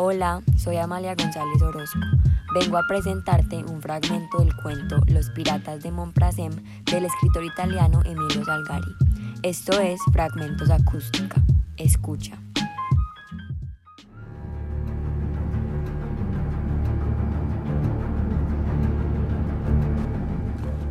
Hola, 0.00 0.42
soy 0.56 0.76
Amalia 0.76 1.16
González 1.16 1.60
Orozco. 1.60 1.98
Vengo 2.54 2.78
a 2.78 2.86
presentarte 2.86 3.64
un 3.64 3.82
fragmento 3.82 4.38
del 4.38 4.54
cuento 4.54 5.00
Los 5.08 5.28
Piratas 5.30 5.82
de 5.82 5.90
Montprasem 5.90 6.52
del 6.84 7.06
escritor 7.06 7.42
italiano 7.42 8.02
Emilio 8.04 8.44
Salgari. 8.44 8.94
Esto 9.42 9.80
es 9.80 10.00
Fragmentos 10.12 10.70
Acústica. 10.70 11.42
Escucha. 11.76 12.38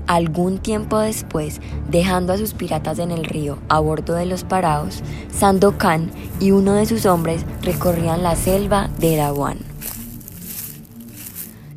Algún 0.07 0.59
tiempo 0.59 0.99
después, 0.99 1.59
dejando 1.89 2.31
a 2.31 2.37
sus 2.37 2.53
piratas 2.53 2.97
en 2.99 3.11
el 3.11 3.25
río 3.25 3.59
a 3.67 3.79
bordo 3.79 4.15
de 4.15 4.25
los 4.25 4.45
parados, 4.45 5.03
Sandokan 5.29 6.11
y 6.39 6.51
uno 6.51 6.73
de 6.73 6.85
sus 6.85 7.05
hombres 7.05 7.45
recorrían 7.61 8.23
la 8.23 8.37
selva 8.37 8.89
de 8.99 9.15
Erawan. 9.15 9.57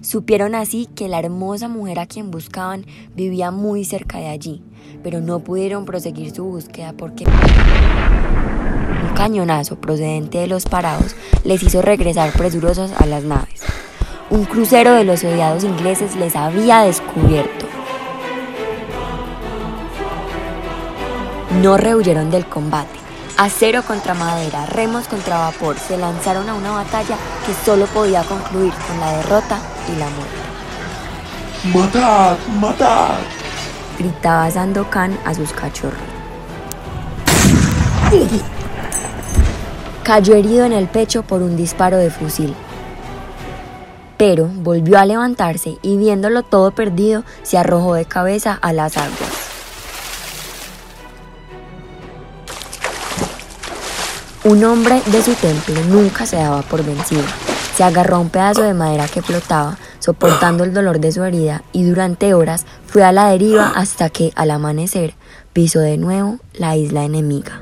Supieron 0.01 0.55
así 0.55 0.87
que 0.87 1.09
la 1.09 1.19
hermosa 1.19 1.69
mujer 1.69 1.99
a 1.99 2.07
quien 2.07 2.31
buscaban 2.31 2.87
vivía 3.17 3.51
muy 3.51 3.85
cerca 3.85 4.19
de 4.19 4.29
allí, 4.29 4.63
pero 5.03 5.21
no 5.21 5.41
pudieron 5.41 5.85
proseguir 5.85 6.33
su 6.33 6.45
búsqueda 6.45 6.93
porque 6.93 7.25
un 9.03 9.15
cañonazo 9.15 9.81
procedente 9.81 10.39
de 10.39 10.47
los 10.47 10.67
parados 10.67 11.17
les 11.45 11.63
hizo 11.63 11.83
regresar 11.83 12.33
presurosos 12.33 12.93
a 12.99 13.07
las 13.07 13.25
naves. 13.25 13.61
Un 14.31 14.45
crucero 14.45 14.95
de 14.95 15.05
los 15.05 15.25
odiados 15.25 15.65
ingleses 15.65 16.15
les 16.17 16.37
había 16.37 16.83
descubierto. 16.83 17.60
No 21.59 21.77
rehuyeron 21.77 22.31
del 22.31 22.47
combate. 22.47 22.99
Acero 23.37 23.83
contra 23.83 24.15
madera, 24.15 24.67
remos 24.67 25.09
contra 25.09 25.39
vapor, 25.39 25.77
se 25.79 25.97
lanzaron 25.97 26.49
a 26.49 26.55
una 26.55 26.71
batalla 26.71 27.17
que 27.45 27.53
solo 27.65 27.87
podía 27.87 28.23
concluir 28.23 28.73
con 28.87 29.01
la 29.01 29.13
derrota 29.17 29.59
y 29.89 29.99
la 29.99 30.09
muerte. 30.11 30.41
¡Matad! 31.75 32.37
¡Matad! 32.61 33.19
Gritaba 33.99 34.51
Sandokan 34.51 35.19
a 35.25 35.35
sus 35.35 35.53
cachorros. 35.53 35.99
Cayó 40.05 40.35
herido 40.35 40.65
en 40.65 40.73
el 40.73 40.87
pecho 40.87 41.23
por 41.23 41.43
un 41.43 41.57
disparo 41.57 41.97
de 41.97 42.11
fusil. 42.11 42.55
Pero 44.17 44.47
volvió 44.47 44.99
a 44.99 45.05
levantarse 45.05 45.79
y 45.83 45.97
viéndolo 45.97 46.43
todo 46.43 46.71
perdido, 46.71 47.25
se 47.43 47.59
arrojó 47.59 47.95
de 47.95 48.05
cabeza 48.05 48.59
a 48.61 48.73
las 48.73 48.97
aguas. 48.97 49.40
Un 54.43 54.65
hombre 54.65 55.03
de 55.13 55.23
su 55.23 55.35
templo 55.35 55.75
nunca 55.91 56.25
se 56.25 56.37
daba 56.37 56.63
por 56.63 56.83
vencido. 56.83 57.25
Se 57.77 57.85
agarró 57.85 58.17
a 58.17 58.21
un 58.21 58.31
pedazo 58.31 58.63
de 58.63 58.73
madera 58.73 59.07
que 59.07 59.21
flotaba, 59.21 59.77
soportando 59.99 60.65
el 60.65 60.73
dolor 60.73 60.99
de 60.99 61.13
su 61.13 61.23
herida, 61.23 61.63
y 61.73 61.85
durante 61.85 62.33
horas 62.33 62.65
fue 62.87 63.05
a 63.05 63.13
la 63.13 63.29
deriva 63.29 63.71
hasta 63.77 64.09
que, 64.09 64.33
al 64.37 64.51
amanecer, 64.51 65.13
pisó 65.53 65.81
de 65.81 65.99
nuevo 65.99 66.39
la 66.55 66.75
isla 66.75 67.05
enemiga. 67.05 67.61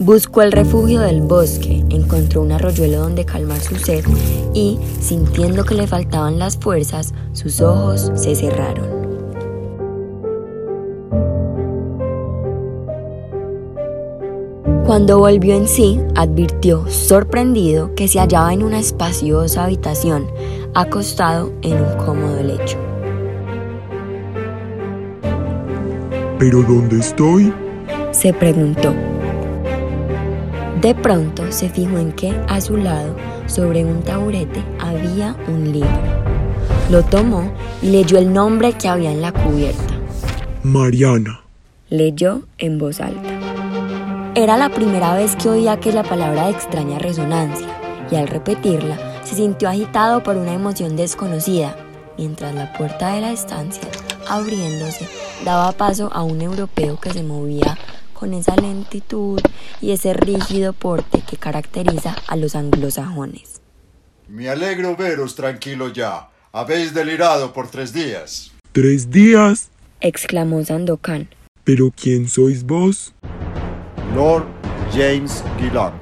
Buscó 0.00 0.42
el 0.42 0.50
refugio 0.50 1.00
del 1.00 1.22
bosque, 1.22 1.84
encontró 1.90 2.42
un 2.42 2.50
arroyuelo 2.50 2.98
donde 2.98 3.24
calmar 3.24 3.60
su 3.60 3.76
sed 3.76 4.04
y, 4.52 4.80
sintiendo 5.00 5.64
que 5.64 5.74
le 5.74 5.86
faltaban 5.86 6.40
las 6.40 6.56
fuerzas, 6.56 7.14
sus 7.34 7.60
ojos 7.60 8.10
se 8.16 8.34
cerraron. 8.34 8.97
Cuando 14.88 15.18
volvió 15.18 15.54
en 15.54 15.68
sí, 15.68 16.00
advirtió, 16.16 16.88
sorprendido, 16.88 17.94
que 17.94 18.08
se 18.08 18.20
hallaba 18.20 18.54
en 18.54 18.62
una 18.62 18.78
espaciosa 18.78 19.64
habitación, 19.64 20.26
acostado 20.74 21.52
en 21.60 21.74
un 21.74 21.94
cómodo 21.98 22.42
lecho. 22.42 22.78
¿Pero 26.38 26.62
dónde 26.62 27.00
estoy? 27.00 27.52
Se 28.12 28.32
preguntó. 28.32 28.94
De 30.80 30.94
pronto 30.94 31.42
se 31.52 31.68
fijó 31.68 31.98
en 31.98 32.12
que 32.12 32.30
a 32.48 32.58
su 32.62 32.78
lado, 32.78 33.14
sobre 33.46 33.84
un 33.84 34.00
taburete, 34.00 34.64
había 34.80 35.36
un 35.48 35.70
libro. 35.70 36.00
Lo 36.90 37.02
tomó 37.02 37.52
y 37.82 37.90
leyó 37.90 38.16
el 38.16 38.32
nombre 38.32 38.72
que 38.72 38.88
había 38.88 39.12
en 39.12 39.20
la 39.20 39.32
cubierta. 39.32 40.00
Mariana. 40.62 41.42
Leyó 41.90 42.44
en 42.56 42.78
voz 42.78 43.02
alta. 43.02 43.37
Era 44.38 44.56
la 44.56 44.68
primera 44.68 45.14
vez 45.14 45.34
que 45.34 45.48
oía 45.48 45.72
aquella 45.72 46.04
palabra 46.04 46.44
de 46.44 46.52
extraña 46.52 47.00
resonancia, 47.00 47.66
y 48.08 48.14
al 48.14 48.28
repetirla 48.28 48.96
se 49.24 49.34
sintió 49.34 49.68
agitado 49.68 50.22
por 50.22 50.36
una 50.36 50.54
emoción 50.54 50.94
desconocida, 50.94 51.76
mientras 52.16 52.54
la 52.54 52.72
puerta 52.72 53.12
de 53.12 53.20
la 53.20 53.32
estancia, 53.32 53.82
abriéndose, 54.28 55.08
daba 55.44 55.72
paso 55.72 56.08
a 56.12 56.22
un 56.22 56.40
europeo 56.40 57.00
que 57.00 57.10
se 57.10 57.24
movía 57.24 57.76
con 58.12 58.32
esa 58.32 58.54
lentitud 58.54 59.40
y 59.80 59.90
ese 59.90 60.14
rígido 60.14 60.72
porte 60.72 61.20
que 61.28 61.36
caracteriza 61.36 62.14
a 62.28 62.36
los 62.36 62.54
anglosajones. 62.54 63.60
Me 64.28 64.48
alegro 64.48 64.94
veros 64.94 65.34
tranquilo 65.34 65.92
ya. 65.92 66.28
Habéis 66.52 66.94
delirado 66.94 67.52
por 67.52 67.68
tres 67.72 67.92
días. 67.92 68.52
¿Tres 68.70 69.10
días? 69.10 69.70
exclamó 70.00 70.64
Sandokan. 70.64 71.28
¿Pero 71.64 71.90
quién 71.90 72.28
sois 72.28 72.62
vos? 72.62 73.12
Lord 74.14 74.46
James 74.90 75.44
Gillang, 75.58 76.00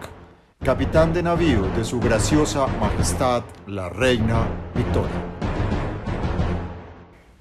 capitán 0.62 1.12
de 1.12 1.22
navío 1.22 1.62
de 1.76 1.84
su 1.84 1.98
graciosa 1.98 2.68
majestad 2.78 3.42
la 3.66 3.88
reina 3.88 4.46
Victoria. 4.74 5.10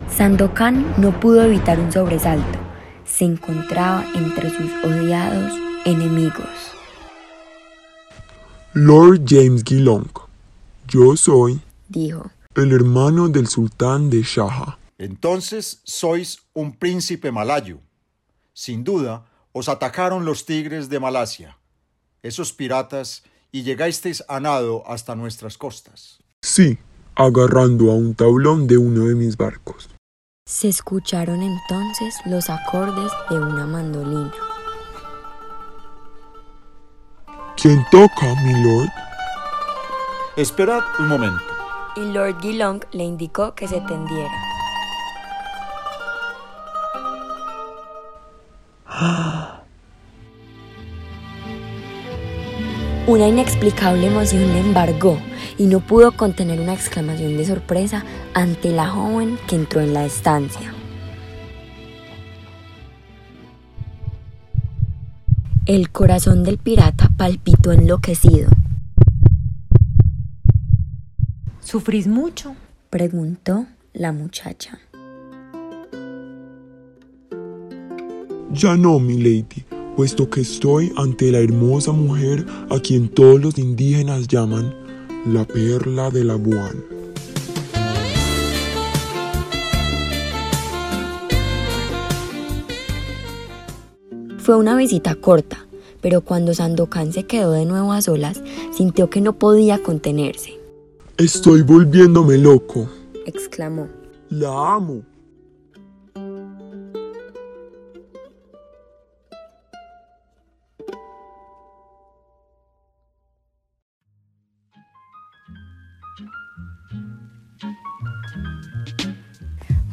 Sandokan 0.10 0.96
no 0.98 1.12
pudo 1.20 1.44
evitar 1.44 1.80
un 1.80 1.92
sobresalto. 1.92 2.58
Se 3.06 3.26
encontraba 3.26 4.04
entre 4.16 4.50
sus 4.50 4.72
odiados 4.84 5.54
enemigos. 5.86 6.74
Lord 8.74 9.22
James 9.28 9.64
Gilong. 9.64 10.10
Yo 10.88 11.16
soy, 11.16 11.62
dijo, 11.90 12.32
el 12.56 12.72
hermano 12.72 13.30
del 13.30 13.48
sultán 13.48 14.10
de 14.10 14.24
Shaha. 14.24 14.80
Entonces 14.98 15.82
sois 15.84 16.40
un 16.54 16.76
príncipe 16.76 17.32
malayo. 17.32 17.80
Sin 18.54 18.84
duda, 18.84 19.26
os 19.58 19.70
atacaron 19.70 20.26
los 20.26 20.46
tigres 20.46 20.90
de 20.90 21.00
Malasia, 21.00 21.58
esos 22.22 22.52
piratas, 22.52 23.24
y 23.54 23.64
llegasteis 23.64 24.22
a 24.28 24.42
nado 24.42 24.84
hasta 24.86 25.16
nuestras 25.16 25.58
costas. 25.58 26.20
Sí, 26.42 26.78
agarrando 27.16 27.90
a 27.90 27.96
un 27.96 28.16
tablón 28.16 28.68
de 28.68 28.78
uno 28.78 29.06
de 29.06 29.16
mis 29.16 29.38
barcos. 29.38 29.90
Se 30.46 30.68
escucharon 30.68 31.42
entonces 31.42 32.16
los 32.26 32.50
acordes 32.50 33.10
de 33.30 33.38
una 33.38 33.66
mandolina. 33.66 34.34
¿Quién 37.56 37.82
toca, 37.90 38.36
mi 38.44 38.62
lord? 38.62 38.90
Esperad 40.36 40.84
un 41.00 41.08
momento. 41.08 41.44
Y 41.96 42.02
Lord 42.02 42.42
Gilong 42.42 42.84
le 42.92 43.06
indicó 43.06 43.56
que 43.56 43.70
se 43.70 43.80
tendiera. 43.80 44.55
Una 53.08 53.28
inexplicable 53.28 54.08
emoción 54.08 54.54
le 54.54 54.62
embargó 54.62 55.20
y 55.58 55.66
no 55.66 55.80
pudo 55.80 56.14
contener 56.14 56.60
una 56.60 56.74
exclamación 56.74 57.38
de 57.38 57.46
sorpresa 57.46 58.04
ante 58.34 58.72
la 58.72 58.88
joven 58.88 59.38
que 59.48 59.56
entró 59.56 59.82
en 59.82 59.94
la 59.94 60.06
estancia. 60.06 60.74
El 65.66 65.90
corazón 65.90 66.44
del 66.44 66.58
pirata 66.58 67.10
palpitó 67.18 67.72
enloquecido. 67.72 68.50
¿Sufrís 71.60 72.08
mucho? 72.08 72.56
preguntó 72.90 73.66
la 73.94 74.12
muchacha. 74.12 74.80
Ya 78.56 78.78
no, 78.78 79.00
mi 79.00 79.18
lady, 79.18 79.66
puesto 79.98 80.30
que 80.30 80.40
estoy 80.40 80.94
ante 80.96 81.30
la 81.30 81.40
hermosa 81.40 81.92
mujer 81.92 82.46
a 82.70 82.80
quien 82.80 83.10
todos 83.10 83.42
los 83.42 83.58
indígenas 83.58 84.30
llaman 84.30 84.74
la 85.26 85.44
perla 85.46 86.10
de 86.10 86.24
la 86.24 86.36
Buan. 86.36 86.82
Fue 94.38 94.56
una 94.56 94.78
visita 94.78 95.16
corta, 95.16 95.68
pero 96.00 96.22
cuando 96.22 96.54
Sandokan 96.54 97.12
se 97.12 97.26
quedó 97.26 97.52
de 97.52 97.66
nuevo 97.66 97.92
a 97.92 98.02
solas, 98.02 98.42
sintió 98.72 99.10
que 99.10 99.20
no 99.20 99.38
podía 99.38 99.84
contenerse. 99.84 100.54
Estoy 101.18 101.62
volviéndome 101.62 102.38
loco, 102.38 102.90
exclamó. 103.26 103.90
La 104.30 104.76
amo. 104.76 105.04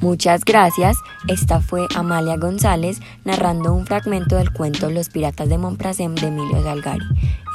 Muchas 0.03 0.45
gracias. 0.45 0.99
Esta 1.29 1.61
fue 1.61 1.87
Amalia 1.95 2.37
González 2.37 3.01
narrando 3.25 3.73
un 3.73 3.87
fragmento 3.87 4.37
del 4.37 4.53
cuento 4.53 4.91
Los 4.91 5.09
Piratas 5.09 5.49
de 5.49 5.59
Montprasem 5.59 6.17
de 6.17 6.27
Emilio 6.27 6.61
Salgari. 6.61 7.05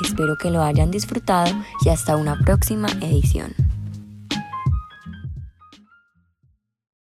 Espero 0.01 0.37
que 0.37 0.49
lo 0.49 0.63
hayan 0.63 0.89
disfrutado 0.89 1.53
y 1.83 1.89
hasta 1.89 2.15
una 2.15 2.39
próxima 2.39 2.87
edición. 3.01 3.66